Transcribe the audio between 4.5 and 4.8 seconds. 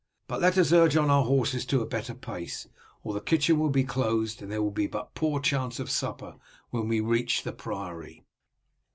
there will